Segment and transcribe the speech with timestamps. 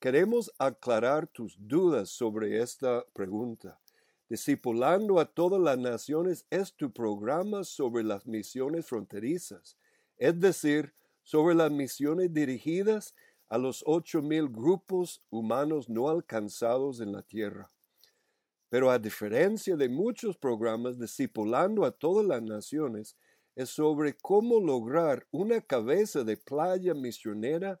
[0.00, 3.80] Queremos aclarar tus dudas sobre esta pregunta.
[4.28, 9.76] Discipulando a todas las naciones es tu programa sobre las misiones fronterizas,
[10.16, 10.94] es decir,
[11.24, 13.16] sobre las misiones dirigidas
[13.48, 17.68] a los ocho mil grupos humanos no alcanzados en la tierra.
[18.68, 23.16] Pero a diferencia de muchos programas, discipulando a todas las naciones
[23.56, 27.80] es sobre cómo lograr una cabeza de playa misionera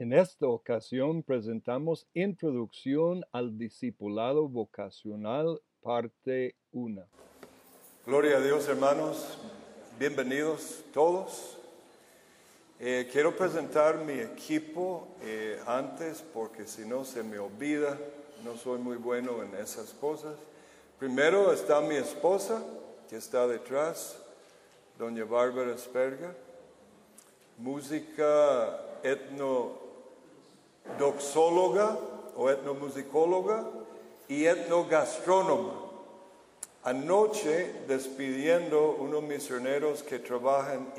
[0.00, 7.04] En esta ocasión presentamos Introducción al Discipulado Vocacional, parte 1.
[8.06, 9.36] Gloria a Dios, hermanos.
[9.98, 11.58] Bienvenidos todos.
[12.78, 17.98] Eh, quiero presentar mi equipo eh, antes porque si no se me olvida,
[18.44, 20.36] no soy muy bueno en esas cosas.
[21.00, 22.62] Primero está mi esposa,
[23.10, 24.16] que está detrás,
[24.96, 26.36] doña Bárbara Sperger.
[27.56, 29.87] Música etno
[30.98, 31.98] doxóloga
[32.36, 33.66] o etnomusicóloga
[34.28, 35.74] y etnogastrónoma.
[36.84, 40.94] Anoche despidiendo unos misioneros que trabajan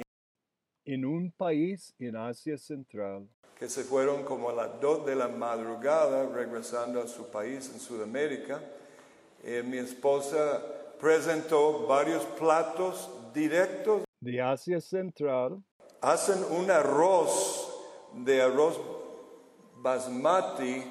[0.86, 3.28] en un país en Asia Central.
[3.58, 7.80] Que se fueron como a las 2 de la madrugada regresando a su país en
[7.80, 8.62] Sudamérica.
[9.44, 10.62] Eh, mi esposa
[11.00, 15.64] presentó varios platos directos de Asia Central.
[16.02, 17.74] Hacen un arroz
[18.14, 18.80] de arroz
[19.82, 20.84] basmati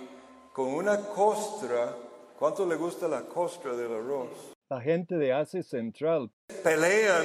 [0.52, 1.94] con una costra.
[2.38, 4.54] ¿Cuánto le gusta la costra del arroz?
[4.70, 6.30] La gente de Asia Central
[6.62, 7.24] pelean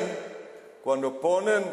[0.84, 1.63] cuando ponen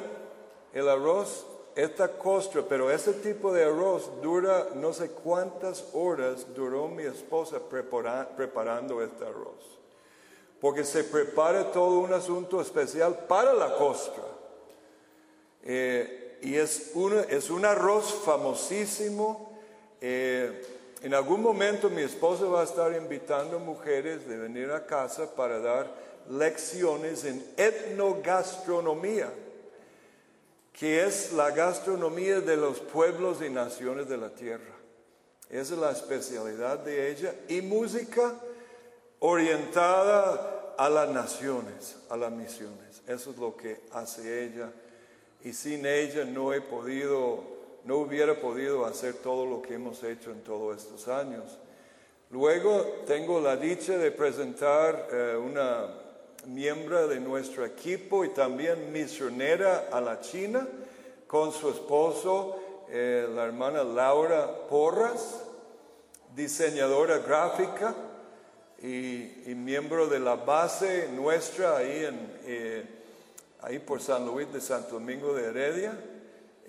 [0.72, 6.88] el arroz, esta costra, pero ese tipo de arroz dura no sé cuántas horas duró
[6.88, 9.78] mi esposa preparando este arroz.
[10.60, 14.24] Porque se prepara todo un asunto especial para la costra.
[15.62, 16.92] Eh, y es
[17.28, 19.49] es un arroz famosísimo
[20.00, 20.62] eh,
[21.02, 25.58] en algún momento mi esposa va a estar invitando mujeres de venir a casa para
[25.58, 25.90] dar
[26.28, 29.32] lecciones en etnogastronomía,
[30.72, 34.74] que es la gastronomía de los pueblos y naciones de la tierra.
[35.48, 37.34] Esa es la especialidad de ella.
[37.48, 38.34] Y música
[39.18, 43.02] orientada a las naciones, a las misiones.
[43.06, 44.70] Eso es lo que hace ella.
[45.42, 50.30] Y sin ella no he podido no hubiera podido hacer todo lo que hemos hecho
[50.30, 51.58] en todos estos años.
[52.30, 55.88] Luego tengo la dicha de presentar eh, una
[56.46, 60.66] miembro de nuestro equipo y también misionera a la China
[61.26, 62.56] con su esposo,
[62.88, 65.42] eh, la hermana Laura Porras,
[66.34, 67.94] diseñadora gráfica
[68.82, 72.84] y, miembro de la base nuestra ahí, en, eh,
[73.60, 75.92] ahí por San Luis de Santo Domingo de Heredia.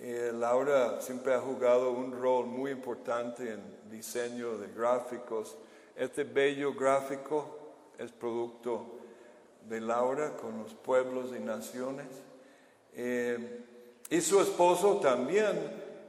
[0.04, 3.62] Eh, Laura siempre ha jugado un rol muy importante en
[3.92, 5.56] diseño de gráficos.
[5.96, 7.60] Este bello gráfico
[8.00, 8.98] es producto
[9.70, 12.08] de Laura con los pueblos y naciones.
[12.96, 13.64] Eh,
[14.10, 15.56] y su esposo también,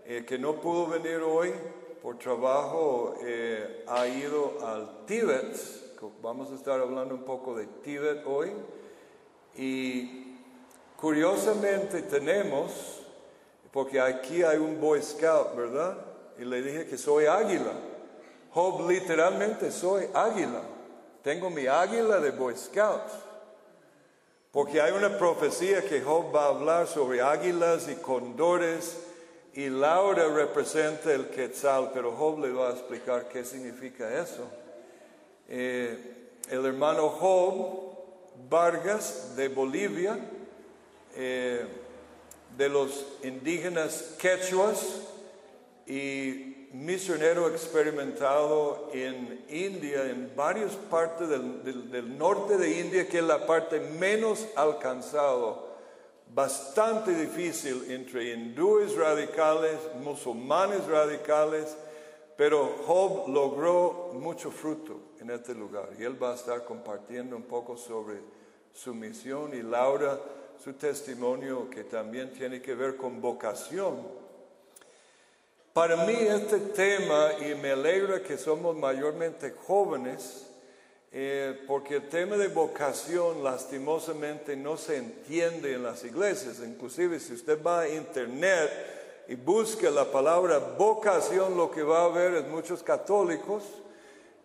[0.06, 1.52] eh, que no pudo venir hoy
[2.00, 3.14] por trabajo,
[3.88, 5.54] ha ido al Tíbet.
[6.22, 8.52] Vamos a estar hablando un poco de Tíbet hoy.
[9.54, 10.38] Y
[10.96, 12.91] curiosamente tenemos
[13.72, 15.96] porque aquí hay un Boy Scout, ¿verdad?
[16.38, 17.72] Y le dije que soy águila.
[18.52, 20.60] Job literalmente soy águila.
[21.22, 23.12] Tengo mi águila de Boy Scouts.
[24.50, 28.98] Porque hay una profecía que Job va a hablar sobre águilas y condores
[29.54, 34.46] y Laura representa el quetzal, pero Job le va a explicar qué significa eso.
[35.48, 37.92] Eh, el hermano Job
[38.50, 40.18] Vargas de Bolivia,
[41.14, 41.66] eh,
[42.56, 45.00] de los indígenas quechuas
[45.86, 53.24] y misionero experimentado en India, en varias partes del, del norte de India, que es
[53.24, 55.72] la parte menos alcanzado
[56.34, 61.76] bastante difícil entre hindúes radicales, musulmanes radicales,
[62.36, 67.42] pero Job logró mucho fruto en este lugar y él va a estar compartiendo un
[67.42, 68.20] poco sobre
[68.72, 70.18] su misión y Laura
[70.62, 73.96] su testimonio que también tiene que ver con vocación.
[75.72, 80.46] Para mí este tema, y me alegra que somos mayormente jóvenes,
[81.10, 86.60] eh, porque el tema de vocación lastimosamente no se entiende en las iglesias.
[86.64, 92.08] Inclusive si usted va a internet y busca la palabra vocación, lo que va a
[92.08, 93.64] ver es muchos católicos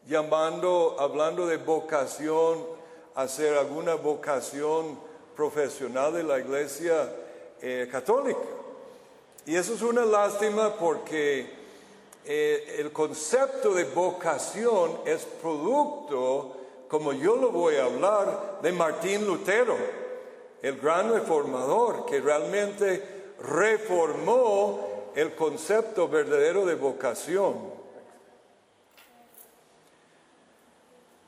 [0.08, 2.66] llamando, hablando de vocación,
[3.14, 5.07] hacer alguna vocación
[5.38, 7.10] profesional de la iglesia
[7.62, 8.40] eh, católica.
[9.46, 11.48] Y eso es una lástima porque
[12.26, 16.58] eh, el concepto de vocación es producto
[16.88, 19.76] como yo lo voy a hablar, de Martín Lutero,
[20.62, 27.78] el gran reformador que realmente reformó el concepto verdadero de vocación.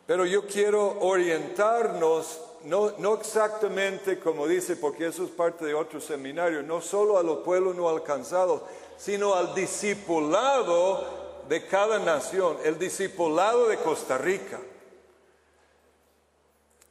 [0.07, 6.01] Pero yo quiero orientarnos, no, no, exactamente como dice, porque eso es parte de otro
[6.01, 8.61] seminario, no solo a los pueblos no alcanzados,
[8.97, 11.03] sino al discipulado
[11.47, 14.59] de cada nación, el discipulado de Costa Rica.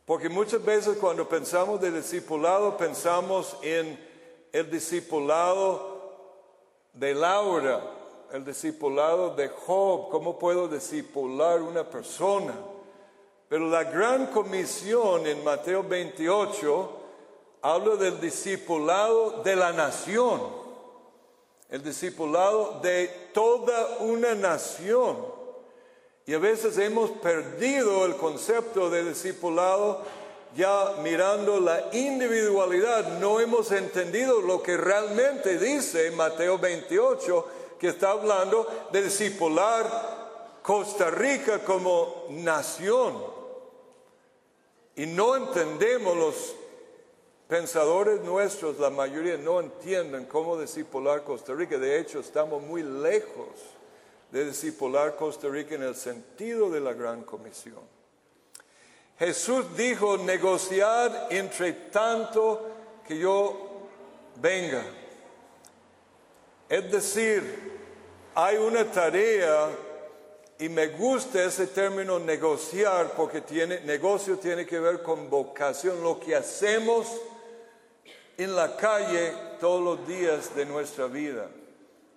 [0.05, 3.99] Porque muchas veces cuando pensamos de discipulado pensamos en
[4.53, 5.99] el discipulado
[6.95, 7.83] de Laura,
[8.33, 12.55] el discipulado de Job, cómo puedo discipular una persona.
[13.49, 16.93] Pero la gran comisión en Mateo 28
[17.63, 20.41] habla del discipulado de la nación,
[21.71, 25.17] el discipulado de toda una nación.
[26.27, 30.03] Y a veces hemos perdido el concepto de discipulado
[30.55, 37.47] ya mirando la individualidad, no hemos entendido lo que realmente dice Mateo 28,
[37.79, 43.38] que está hablando de discipular Costa Rica como nación.
[44.99, 46.57] Y no entendemos los
[47.47, 51.79] pensadores nuestros, la mayoría no entienden cómo discipular Costa Rica.
[51.79, 53.49] De hecho, estamos muy lejos
[54.33, 57.79] de discipular Costa Rica en el sentido de la gran comisión.
[59.21, 62.69] Jesús dijo, negociar entre tanto
[63.07, 63.87] que yo
[64.41, 64.83] venga.
[66.69, 67.79] Es decir,
[68.35, 69.71] hay una tarea
[70.61, 76.19] y me gusta ese término negociar porque tiene, negocio tiene que ver con vocación, lo
[76.19, 77.07] que hacemos
[78.37, 81.49] en la calle todos los días de nuestra vida.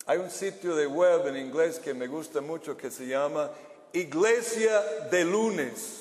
[0.08, 3.52] Hay un sitio de web en inglés que me gusta mucho que se llama
[3.94, 4.82] Iglesia
[5.12, 5.98] de lunes.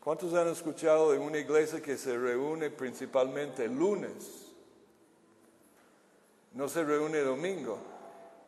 [0.00, 4.12] ¿Cuántos han escuchado de una iglesia que se reúne principalmente lunes?
[6.54, 7.91] No se reúne domingo.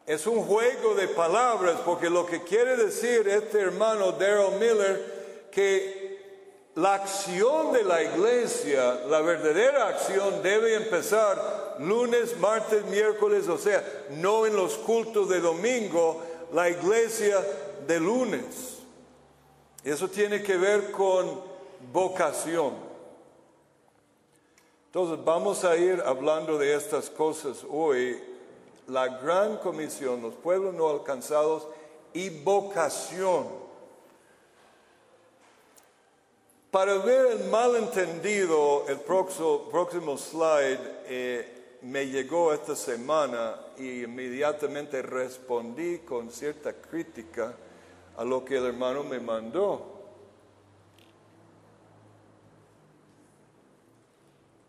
[0.07, 6.05] Es un juego de palabras porque lo que quiere decir este hermano Daryl Miller que
[6.75, 13.83] la acción de la iglesia, la verdadera acción debe empezar lunes, martes, miércoles, o sea,
[14.11, 16.21] no en los cultos de domingo,
[16.53, 17.39] la iglesia
[17.87, 18.81] de lunes.
[19.85, 21.41] Eso tiene que ver con
[21.93, 22.75] vocación.
[24.87, 28.34] Entonces vamos a ir hablando de estas cosas hoy.
[28.89, 31.67] La gran comisión, los pueblos no alcanzados
[32.13, 33.65] y vocación.
[36.71, 45.99] Para ver el malentendido, el próximo, slide eh, me llegó esta semana y inmediatamente respondí
[45.99, 47.55] con cierta crítica
[48.17, 49.93] a lo que el hermano me mandó.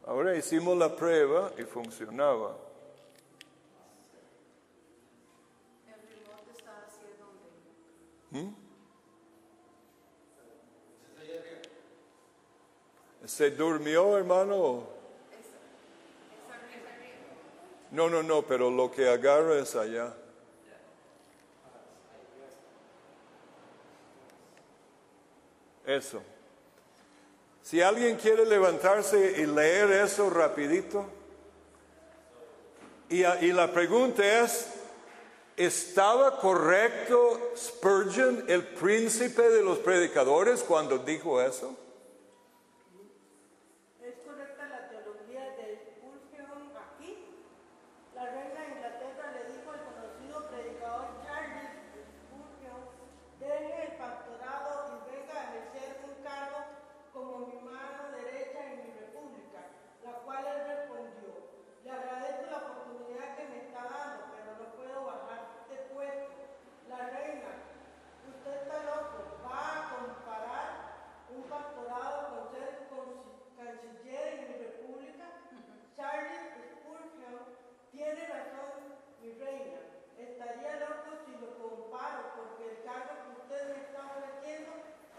[0.05, 2.64] Ahora hicimos la prueba y funcionaba.
[13.25, 14.83] ¿Se durmió, hermano?
[17.91, 20.13] No, no, no, pero lo que agarra es allá.
[25.85, 26.21] Eso.
[27.61, 31.05] Si alguien quiere levantarse y leer eso rapidito.
[33.09, 34.74] Y la pregunta es,
[35.57, 41.75] ¿estaba correcto Spurgeon, el príncipe de los predicadores, cuando dijo eso?
[44.01, 47.25] Es correcta la teología de Spurgeon aquí.
[48.13, 51.71] La reina de Inglaterra le dijo al conocido predicador Charles
[52.19, 52.81] Spurgeon,
[53.39, 56.59] deje el pastorado y venga a ejercer un cargo
[57.13, 59.71] como mi mano derecha en mi república,
[60.03, 61.31] la cual él respondió,
[61.83, 66.33] le agradezco la oportunidad que me está dando, pero no puedo bajar de puesto.
[66.89, 67.51] La reina,
[68.27, 70.69] usted está loco, va a comparar
[71.29, 75.25] un pastorado con ser consi- canciller en mi república.
[75.95, 76.41] Charles
[76.81, 77.39] Spurgeon
[77.91, 79.81] tiene razón, mi reina.
[80.17, 84.71] Estaría loco si lo comparo, porque el cargo que usted me está ofreciendo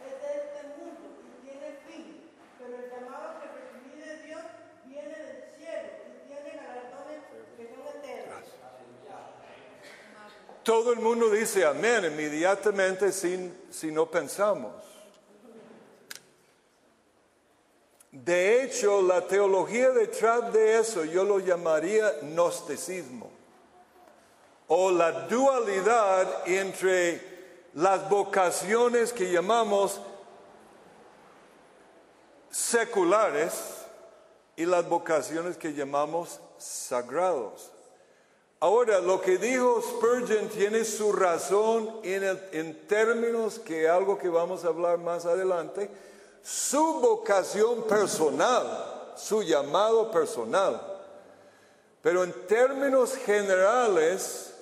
[0.07, 2.31] es de este mundo y tiene fin.
[2.59, 4.43] Pero el llamado que recibí de Dios
[4.87, 7.21] viene del cielo y tiene galardones
[7.57, 8.45] que son eternos.
[10.63, 14.73] Todo el mundo dice amén inmediatamente sin, si no pensamos.
[18.11, 23.36] De hecho, la teología detrás de eso yo lo llamaría gnosticismo
[24.69, 27.21] o la dualidad entre
[27.75, 30.01] las vocaciones que llamamos
[32.51, 33.53] seculares
[34.57, 37.71] y las vocaciones que llamamos sagrados.
[38.59, 44.69] Ahora, lo que dijo Spurgeon tiene su razón en, términos que algo que vamos a
[44.69, 45.91] hablar más adelante,
[46.43, 50.81] su vocación personal, su llamado personal.
[52.01, 54.55] Pero en términos generales,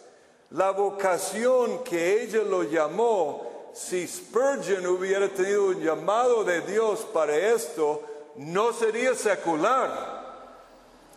[0.55, 7.37] la vocación que ella lo llamó, si Spurgeon hubiera tenido un llamado de Dios para
[7.37, 8.03] esto,
[8.37, 10.25] no sería secular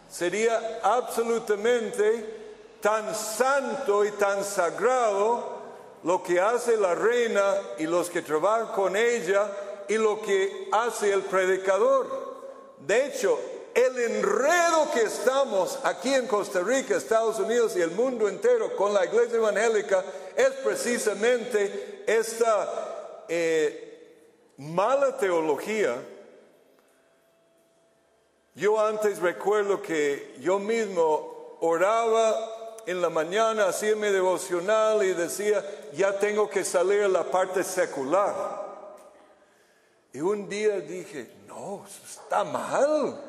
[0.10, 5.58] sería absolutamente tan santo y tan sagrado
[6.03, 9.50] lo que hace la reina y los que trabajan con ella
[9.88, 12.08] y lo que hace el predicador.
[12.79, 13.39] De hecho,
[13.77, 18.93] el enredo que estamos aquí en Costa Rica, Estados Unidos y el mundo entero con
[18.93, 20.03] la iglesia evangélica
[20.36, 25.96] es precisamente esta eh, mala teología
[28.57, 32.36] yo antes recuerdo que yo mismo oraba
[32.88, 37.63] en la mañana, hacía mi devocional y decía, ya tengo que salir a la parte
[37.63, 38.34] secular.
[40.12, 43.22] Y un día dije, no, eso está mal.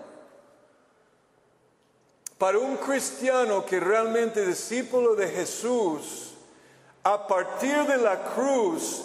[2.39, 6.35] Para un cristiano que realmente es discípulo de Jesús,
[7.03, 9.03] a partir de la cruz,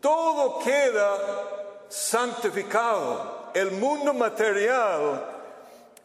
[0.00, 3.50] todo queda santificado.
[3.54, 5.32] El mundo material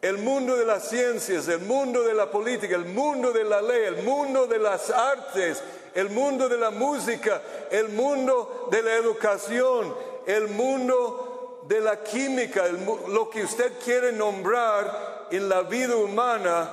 [0.00, 3.84] el mundo de las ciencias, el mundo de la política, el mundo de la ley,
[3.84, 5.60] el mundo de las artes,
[5.94, 9.92] el mundo de la música, el mundo de la educación,
[10.26, 12.66] el mundo de la química,
[13.08, 16.70] lo que usted quiere nombrar en la vida humana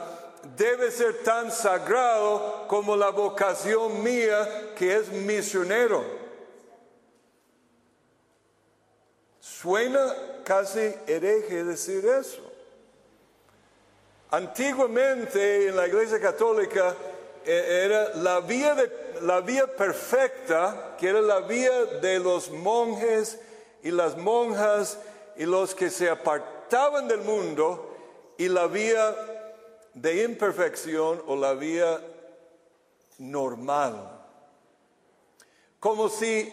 [0.57, 6.03] debe ser tan sagrado como la vocación mía que es misionero.
[9.39, 12.41] Suena casi hereje decir eso.
[14.31, 16.95] Antiguamente en la Iglesia Católica
[17.45, 23.39] eh, era la vía, de- la vía perfecta, que era la vía de los monjes
[23.83, 24.97] y las monjas
[25.37, 27.94] y los que se apartaban del mundo,
[28.37, 29.15] y la vía
[29.93, 32.01] de imperfección o la vía
[33.17, 34.11] normal.
[35.79, 36.51] Como si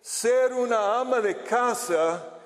[0.00, 2.40] ser una ama de casa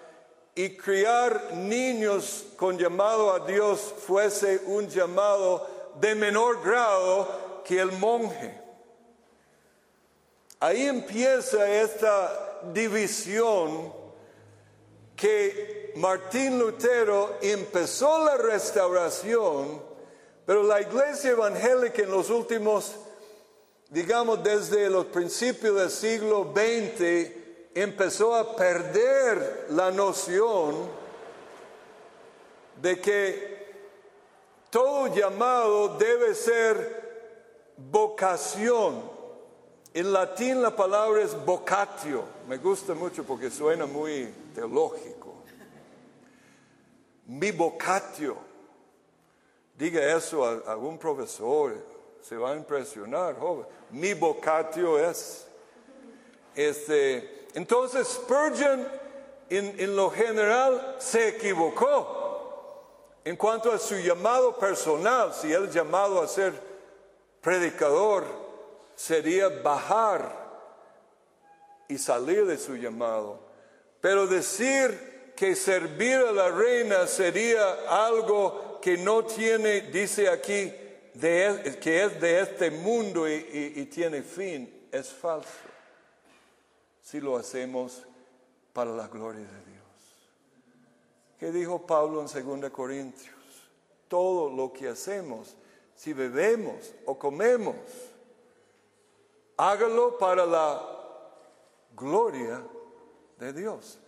[0.55, 7.93] y criar niños con llamado a Dios fuese un llamado de menor grado que el
[7.93, 8.61] monje.
[10.61, 13.93] Ahí empieza esta división
[15.15, 19.83] que Martín Lutero empezó la restauración,
[20.45, 22.97] pero la iglesia evangélica en los últimos,
[23.89, 27.33] digamos desde los principios del siglo XX,
[27.75, 30.87] empezó a perder la noción
[32.83, 33.57] de que
[34.69, 39.01] todo llamado debe ser vocación.
[39.95, 42.23] En latín la palabra es vocatio.
[42.47, 45.37] Me gusta mucho porque suena muy teológico.
[47.27, 48.37] Mi vocatio.
[49.77, 51.77] diga eso a algún profesor,
[52.23, 53.67] se va a impresionar, joven.
[53.91, 55.47] Mi vocatio es.
[56.55, 58.89] Este, entonces Spurgeon
[59.51, 62.27] en, en lo general se equivocó
[63.25, 66.55] en cuanto a su llamado personal, si él llamado a ser
[67.41, 68.25] predicador
[68.95, 70.47] sería bajar
[71.89, 73.41] y salir de su llamado.
[74.01, 80.73] Pero decir que servir a la reina sería algo que no tiene, dice aquí,
[81.21, 85.51] que es de este mundo y, tiene fin, es falso.
[87.03, 88.03] Si lo hacemos
[88.73, 89.77] para la gloria de Dios.
[91.39, 93.35] ¿Qué dijo Pablo en 2 Corintios?
[94.09, 95.55] Todo lo que hacemos,
[95.95, 97.77] si bebemos o comemos,
[99.57, 100.83] hágalo para la
[101.95, 102.63] gloria
[103.39, 103.99] de Dios.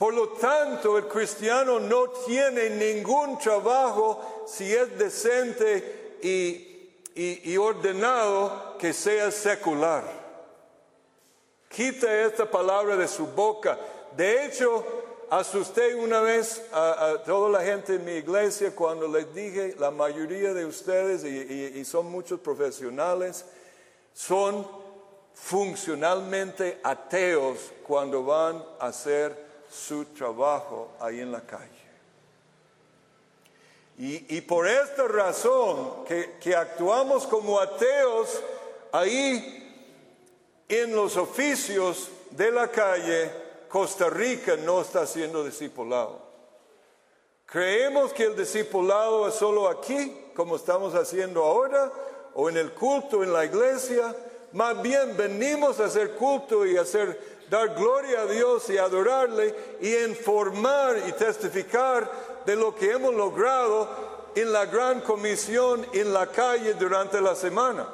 [0.00, 8.94] Por lo tanto, el cristiano no tiene ningún trabajo si es decente y, ordenado que
[8.94, 10.02] sea secular.
[11.68, 13.78] Quita esta palabra de su boca.
[14.16, 14.86] De hecho,
[15.28, 20.54] asusté una vez a, toda la gente en mi iglesia cuando les dije, la mayoría
[20.54, 23.44] de ustedes, y son muchos profesionales,
[24.14, 24.66] son
[25.34, 31.80] funcionalmente ateos cuando van a hacer su trabajo ahí en la calle.
[34.02, 38.42] Y, por esta razón que, que actuamos como ateos
[38.92, 39.60] ahí
[40.66, 43.30] en los oficios de la calle,
[43.68, 46.18] Costa Rica no está siendo discipulado.
[47.44, 51.92] Creemos que el discipulado es solo aquí, como estamos haciendo ahora,
[52.34, 54.16] o en el culto en la iglesia.
[54.52, 59.54] Más bien venimos a hacer culto y a hacer dar gloria a Dios y adorarle
[59.80, 66.28] y informar y testificar de lo que hemos logrado en la gran comisión en la
[66.28, 67.88] calle durante la semana.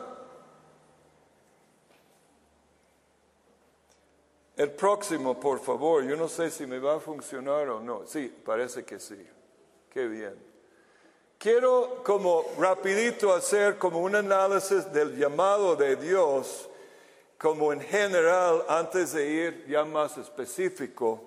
[4.56, 8.06] El próximo, por favor, yo no sé si me va a funcionar o no.
[8.06, 9.26] Sí, parece que sí.
[9.90, 10.34] Qué bien.
[11.38, 16.68] Quiero como rapidito hacer como un análisis del llamado de Dios
[17.38, 21.22] como en general, antes de ir ya más específico,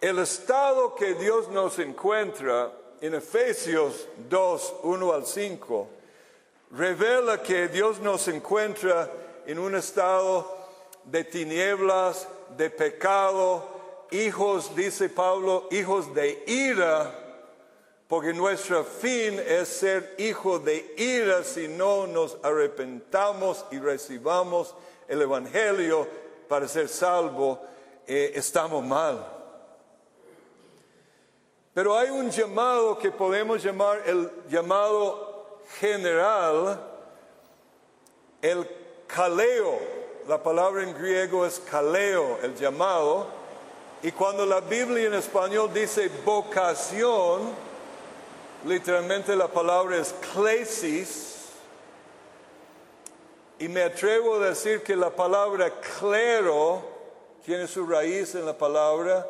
[0.00, 5.88] el estado que Dios nos encuentra en Efesios 2, 1 al 5,
[6.72, 9.10] revela que Dios nos encuentra
[9.46, 10.56] en un estado
[11.04, 13.66] de tinieblas, de pecado,
[14.10, 17.14] hijos, dice Pablo, hijos de ira,
[18.08, 24.74] porque nuestro fin es ser hijos de ira si no nos arrepentamos y recibamos
[25.08, 26.06] el Evangelio
[26.48, 27.60] para ser salvo,
[28.06, 29.26] eh, estamos mal.
[31.74, 36.80] Pero hay un llamado que podemos llamar el llamado general,
[38.42, 38.68] el
[39.06, 39.78] kaleo.
[40.26, 43.28] La palabra en griego es kaleo, el llamado.
[44.02, 47.52] Y cuando la Biblia en español dice vocación,
[48.66, 51.27] literalmente la palabra es klesis,
[53.58, 56.82] y me atrevo a decir que la palabra clero
[57.44, 59.28] tiene su raíz en la palabra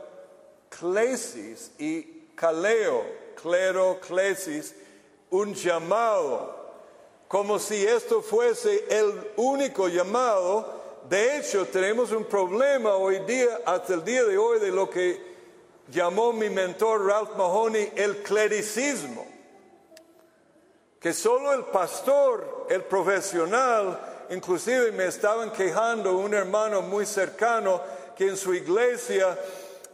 [0.68, 2.02] clesis y
[2.34, 3.04] caleo,
[3.40, 4.74] clero, clesis,
[5.30, 6.56] un llamado,
[7.26, 10.76] como si esto fuese el único llamado.
[11.08, 15.26] De hecho, tenemos un problema hoy día, hasta el día de hoy, de lo que
[15.90, 19.26] llamó mi mentor Ralph Mahoney el clericismo,
[21.00, 27.80] que solo el pastor, el profesional, inclusive me estaban quejando un hermano muy cercano
[28.16, 29.36] que en su iglesia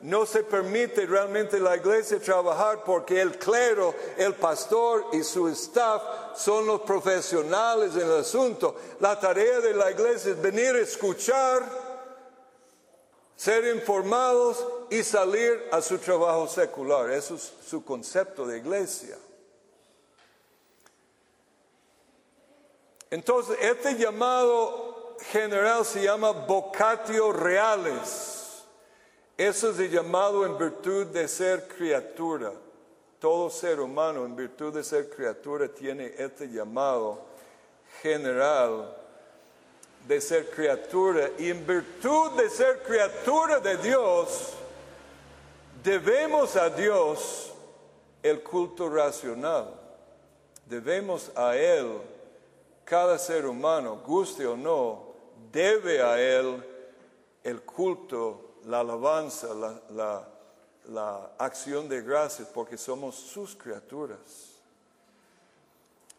[0.05, 6.03] no se permite realmente la iglesia trabajar porque el clero, el pastor y su staff
[6.37, 8.77] son los profesionales en el asunto.
[9.01, 11.63] La tarea de la iglesia es venir a escuchar,
[13.35, 17.11] ser informados y salir a su trabajo secular.
[17.11, 19.17] Eso es su concepto de iglesia.
[23.15, 28.65] Entonces, este llamado general se llama vocatio reales.
[29.39, 32.51] Eso es el llamado en virtud de ser criatura.
[33.21, 37.21] Todo ser humano en virtud de ser criatura tiene este llamado
[38.03, 38.97] general
[40.09, 41.31] de ser criatura.
[41.39, 44.55] Y en virtud de ser criatura de Dios,
[45.85, 47.53] debemos a Dios
[48.25, 49.73] el culto racional.
[50.67, 52.13] Debemos a Él
[52.85, 55.15] cada ser humano, guste o no,
[55.51, 56.63] debe a Él
[57.43, 59.49] el culto, la alabanza,
[59.91, 64.19] la, acción de gracias, porque somos sus criaturas.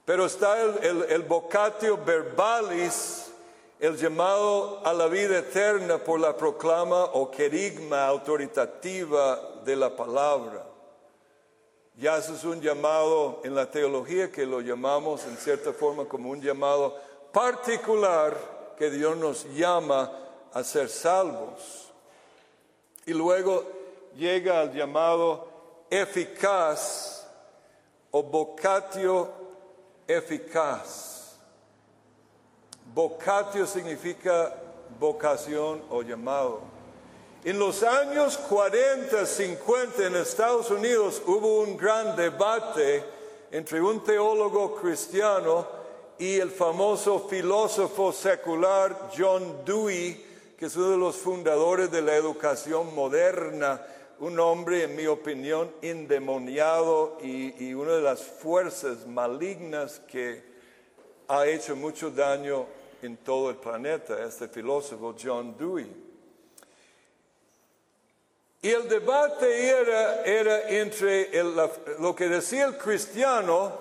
[0.06, 3.32] Pero está el, el, el vocatio verbalis,
[3.80, 10.75] el llamado a la vida eterna por la proclama o querigma autoritativa de la palabra.
[11.98, 16.30] Ya eso es un llamado en la teología que lo llamamos en cierta forma como
[16.30, 16.98] un llamado
[17.32, 20.12] particular que Dios nos llama
[20.52, 21.92] a ser salvos.
[23.06, 23.64] Y luego
[24.18, 25.48] llega al llamado
[25.90, 27.28] eficaz
[28.12, 29.30] o vocatio
[30.08, 31.38] eficaz.
[32.94, 34.54] Vocatio significa
[35.00, 36.75] vocación o llamado.
[37.46, 43.04] En los años 40, 50 en Estados Unidos hubo un gran debate
[43.52, 45.68] entre un teólogo cristiano
[46.18, 50.26] y el famoso filósofo secular John Dewey,
[50.58, 53.80] que es uno de los fundadores de la educación moderna,
[54.22, 60.42] un hombre, en mi opinión, endemoniado y, y una de las fuerzas malignas que
[61.28, 62.66] ha hecho mucho daño
[63.04, 66.05] en todo el planeta, este filósofo John Dewey.
[68.62, 71.56] Y el debate era, era entre el-
[72.00, 73.72] lo que decía el cristiano,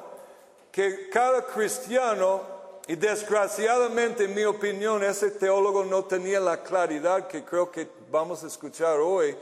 [0.71, 2.43] que cada cristiano,
[2.87, 8.45] y desgraciadamente en mi opinión ese teólogo no tenía la claridad que creo que vamos
[8.45, 9.35] a escuchar hoy,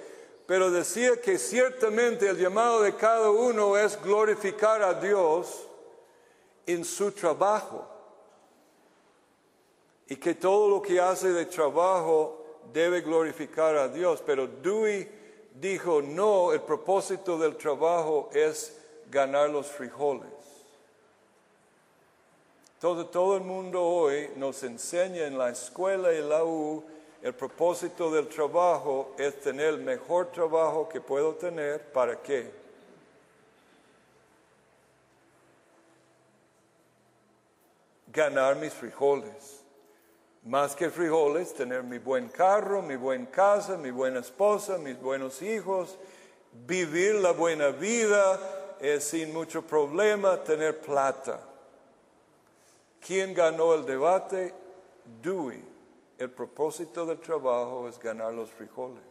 [0.47, 5.67] pero decía que ciertamente el llamado de cada uno es glorificar a Dios
[6.67, 7.89] en su trabajo
[10.07, 14.23] y que todo lo que hace de trabajo debe glorificar a Dios.
[14.25, 15.22] Pero Dewey
[15.55, 18.77] dijo, no, el propósito del trabajo es
[19.11, 20.31] ganar los frijoles.
[22.81, 26.83] Todo, el mundo hoy nos enseña en la escuela y la U,
[27.23, 31.81] el propósito del trabajo es tener el mejor trabajo que puedo tener.
[31.93, 32.51] ¿Para qué?
[38.09, 39.62] Ganar mis frijoles.
[40.45, 45.41] Más que frijoles, tener mi buen carro, mi buena casa, mi buena esposa, mis buenos
[45.41, 45.97] hijos,
[46.67, 48.41] vivir la buena vida
[48.81, 51.41] eh, sin mucho problema, tener plata.
[53.01, 54.53] ¿Quién ganó el debate?
[55.23, 55.65] Dewey.
[56.19, 59.03] El propósito del trabajo es ganar los frijoles.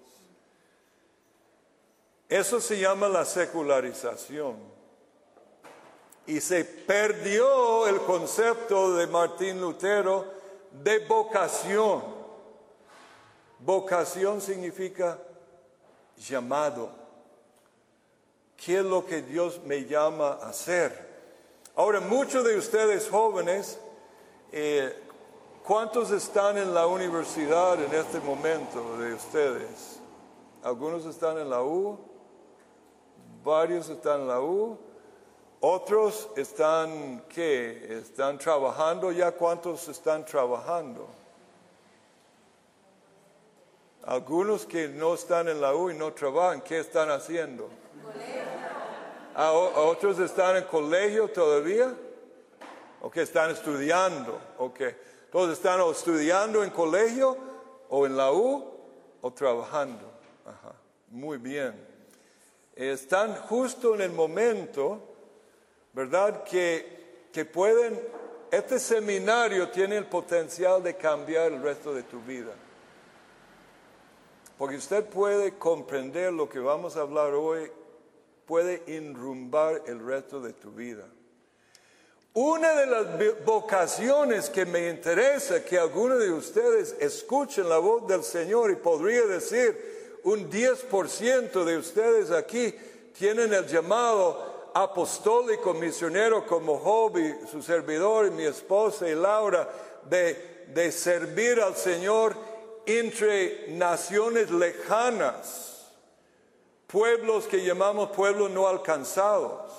[2.27, 4.55] Eso se llama la secularización.
[6.27, 10.40] Y se perdió el concepto de Martín Lutero
[10.71, 12.03] de vocación.
[13.59, 15.19] Vocación significa
[16.17, 16.89] llamado.
[18.57, 21.09] ¿Qué es lo que Dios me llama a hacer?
[21.75, 23.79] Ahora, muchos de ustedes jóvenes,
[24.51, 24.93] eh,
[25.65, 29.99] ¿cuántos están en la universidad en este momento de ustedes?
[30.63, 31.97] Algunos están en la U,
[33.43, 34.77] varios están en la U,
[35.61, 37.97] otros están, ¿qué?
[38.01, 41.07] Están trabajando ya, ¿cuántos están trabajando?
[44.03, 47.69] Algunos que no están en la U y no trabajan, ¿qué están haciendo?
[49.35, 51.93] ¿A, o- a otros están en colegio todavía?
[53.01, 54.39] ¿O que están estudiando?
[54.57, 54.95] ¿O que
[55.31, 57.37] todos están estudiando en colegio
[57.89, 58.65] o en la U
[59.21, 60.11] o trabajando?
[60.45, 60.73] Ajá,
[61.09, 61.87] muy bien.
[62.75, 65.10] Están justo en el momento,
[65.93, 66.43] ¿verdad?
[66.43, 67.99] Que, que pueden,
[68.51, 72.53] este seminario tiene el potencial de cambiar el resto de tu vida.
[74.57, 77.71] Porque usted puede comprender lo que vamos a hablar hoy,
[78.45, 81.07] puede enrumbar el resto de tu vida.
[82.33, 88.23] Una de las vocaciones que me interesa que algunos de ustedes escuchen la voz del
[88.23, 92.73] Señor y podría decir un 10% de ustedes aquí
[93.17, 99.67] tienen el llamado apostólico misionero como hobby, su servidor mi esposa y Laura,
[100.09, 102.35] de, de servir al Señor
[102.85, 105.87] entre naciones lejanas,
[106.87, 109.71] pueblos que llamamos pueblos no alcanzados.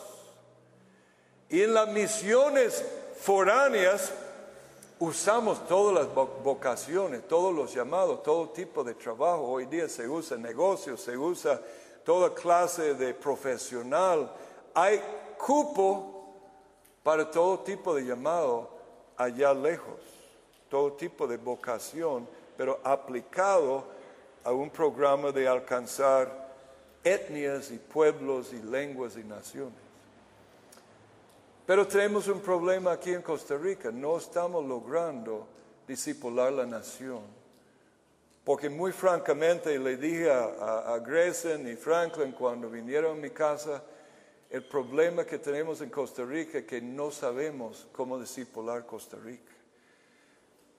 [1.48, 2.84] Y en las misiones
[3.20, 4.12] foráneas
[4.98, 9.42] usamos todas las vo- vocaciones, todos los llamados, todo tipo de trabajo.
[9.48, 11.60] Hoy día se usa negocios, se usa
[12.04, 14.30] toda clase de profesional.
[14.74, 15.02] Hay
[15.38, 16.34] cupo
[17.02, 18.70] para todo tipo de llamado
[19.16, 20.00] allá lejos,
[20.68, 23.84] todo tipo de vocación, pero aplicado
[24.44, 26.52] a un programa de alcanzar
[27.04, 29.82] etnias y pueblos y lenguas y naciones.
[31.66, 33.90] Pero tenemos un problema aquí en Costa Rica.
[33.90, 35.46] No estamos logrando
[35.86, 37.20] discipular la nación.
[38.44, 43.82] Porque muy francamente le dije a, a, a y Franklin cuando vinieron a mi casa,
[44.52, 49.50] el problema que tenemos en Costa Rica es que no sabemos cómo discipular Costa Rica.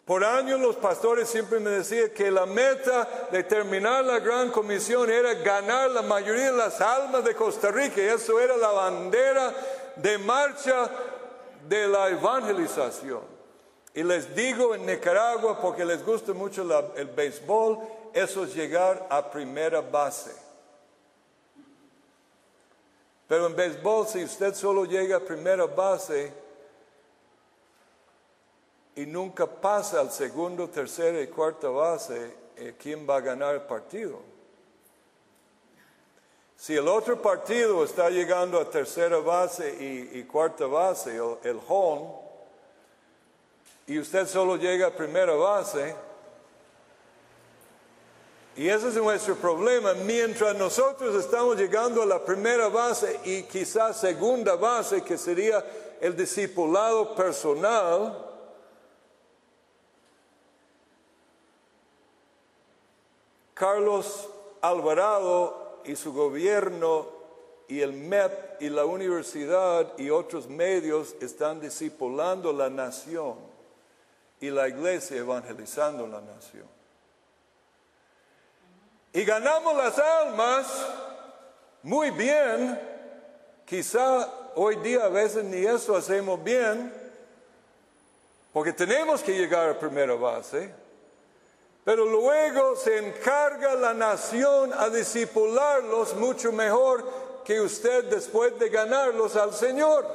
[0.05, 5.09] Por años los pastores siempre me decían que la meta de terminar la gran comisión
[5.09, 9.51] era ganar la mayoría de las almas de Costa Rica y eso era la bandera
[9.95, 10.91] de marcha
[11.67, 13.21] de la evangelización.
[13.95, 16.63] Y les digo en Nicaragua, porque les gusta mucho
[16.95, 17.79] el béisbol,
[18.13, 20.42] eso es llegar a primera base.
[23.33, 26.31] Pero en béisbol, si usted solo llega a primera base,
[28.95, 33.61] y nunca pasa al segundo, tercera y cuarta base, eh, ¿quién va a ganar el
[33.61, 34.19] partido?
[36.55, 42.11] Si el otro partido está llegando a tercera base y, cuarta base, el, el home,
[43.87, 45.95] y usted solo llega a primera base,
[48.55, 49.93] y ese es nuestro problema.
[49.93, 55.65] Mientras nosotros estamos llegando a la primera base y quizás segunda base, que sería
[55.99, 58.29] el discipulado personal,
[63.53, 64.29] Carlos
[64.61, 67.07] Alvarado y su gobierno
[67.67, 73.35] y el MEP y la universidad y otros medios están discipulando la nación
[74.39, 76.82] y la iglesia evangelizando la nación.
[79.13, 80.65] Y ganamos las almas
[81.83, 82.79] muy bien,
[83.63, 86.91] quizá hoy día a veces ni eso hacemos bien,
[88.51, 90.73] porque tenemos que llegar a primera base.
[91.85, 97.03] Pero luego se encarga la nación a discipularlos mucho mejor
[97.43, 100.07] que usted después de ganarlos al Señor.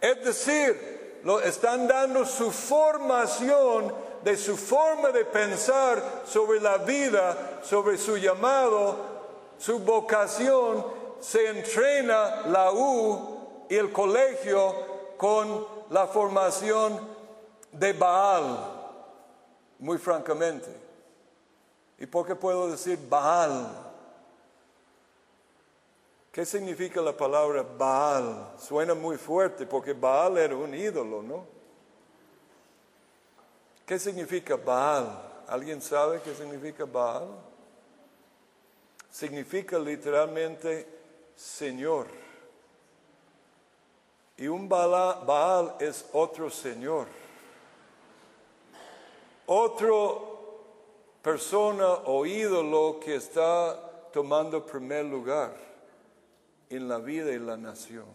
[0.00, 0.95] Es decir,
[1.26, 8.16] lo están dando su formación de su forma de pensar sobre la vida, sobre su
[8.16, 8.94] llamado,
[9.58, 10.86] su vocación,
[11.18, 14.72] se entrena la U y el colegio
[15.16, 16.96] con la formación
[17.72, 18.58] de Baal,
[19.80, 20.68] muy francamente.
[21.98, 23.85] ¿Y por qué puedo decir Baal?
[26.36, 28.52] ¿Qué significa la palabra Baal?
[28.58, 31.46] Suena muy fuerte porque Baal era un ídolo, ¿no?
[33.86, 35.44] ¿Qué significa Baal?
[35.48, 37.28] ¿Alguien sabe qué significa Baal?
[39.10, 40.86] Significa literalmente
[41.34, 42.06] Señor.
[44.36, 47.06] Y un Baal es otro Señor.
[49.46, 50.60] Otro
[51.22, 55.65] persona o ídolo que está tomando primer lugar
[56.70, 58.06] en la vida y la nación.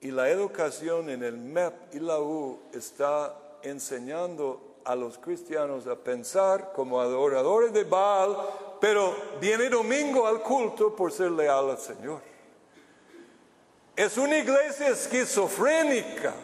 [0.00, 5.96] Y la educación en el MEP y la U está enseñando a los cristianos a
[5.96, 8.36] pensar como adoradores de Baal,
[8.80, 12.20] pero viene domingo al culto por ser leal al Señor.
[13.96, 16.34] Es una iglesia esquizofrénica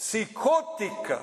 [0.00, 1.20] psicótica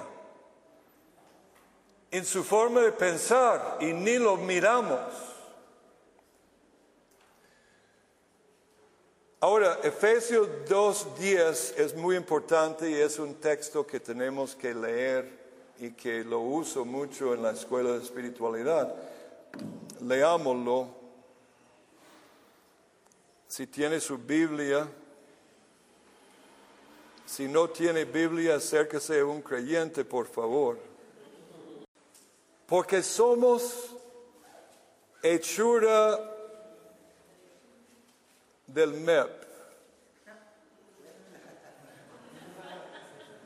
[2.12, 5.00] en su forma de pensar y ni lo miramos.
[9.40, 15.30] Ahora, Efesios 2.10 es muy importante y es un texto que tenemos que leer
[15.78, 18.96] y que lo uso mucho en la escuela de espiritualidad.
[20.02, 20.88] Leámoslo.
[23.48, 24.88] Si tiene su Biblia,
[27.28, 30.80] si no tiene Biblia, acérquese a un creyente, por favor.
[32.66, 33.96] Porque somos
[35.22, 36.37] hechura
[38.68, 39.48] del MEP.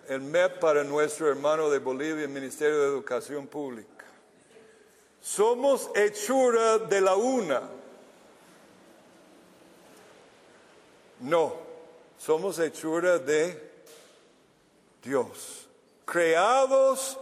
[0.09, 4.05] El MEP para nuestro hermano de Bolivia, el Ministerio de Educación Pública.
[5.21, 7.61] Somos hechura de la una.
[11.19, 11.53] No,
[12.17, 13.71] somos hechura de
[15.03, 15.67] Dios,
[16.03, 17.17] creados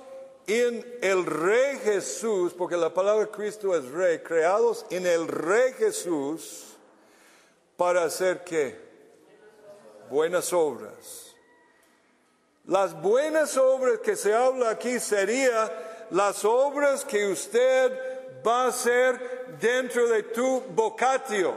[0.48, 6.69] en el Rey Jesús, porque la palabra Cristo es Rey, creados en el Rey Jesús
[7.80, 8.78] para hacer qué?
[10.10, 11.34] Buenas obras.
[12.66, 15.72] Las buenas obras que se habla aquí serían
[16.10, 21.56] las obras que usted va a hacer dentro de tu vocatio,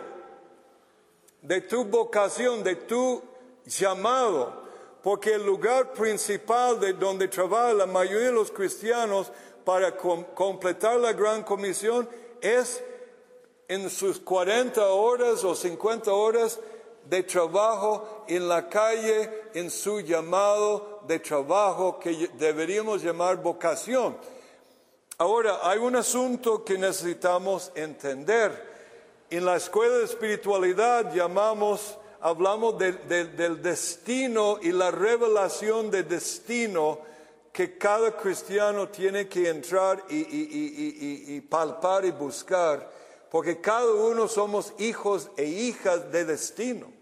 [1.41, 3.21] de tu vocación, de tu
[3.67, 4.63] llamado
[5.03, 9.33] porque el lugar principal de donde trabaja la mayoría de los cristianos
[9.65, 12.09] para completar la gran comisión
[12.41, 12.81] es
[13.73, 16.61] en sus 40 horas o 50 horas
[17.09, 24.17] de trabajo en la calle, en su llamado de trabajo que deberíamos llamar vocación.
[25.19, 28.51] Ahora, hay un asunto que necesitamos entender.
[29.31, 36.03] En la escuela de espiritualidad llamamos, hablamos de- de- del destino y la revelación de
[36.03, 36.99] destino
[37.53, 43.02] que cada cristiano tiene que entrar y palpar y buscar,
[43.33, 46.93] porque cada uno somos hijos e hijas de destino.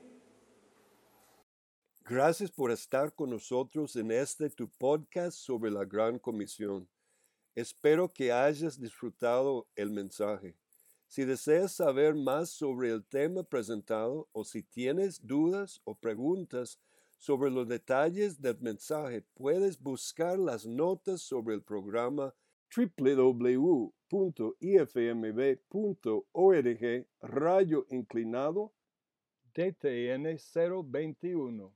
[2.04, 6.88] Gracias por estar con nosotros en este tu podcast sobre la Gran Comisión.
[7.56, 10.54] Espero que hayas disfrutado el mensaje.
[11.08, 16.78] Si deseas saber más sobre el tema presentado o si tienes dudas o preguntas
[17.18, 22.32] sobre los detalles del mensaje, puedes buscar las notas sobre el programa
[22.76, 23.84] www.ifmb.org
[27.22, 28.72] rayo inclinado
[29.54, 31.72] DTN 021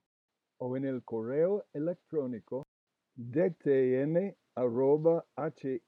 [0.59, 2.65] o en el correo electrónico
[3.17, 5.25] dtn arroba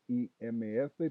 [0.09, 1.07] himf.org.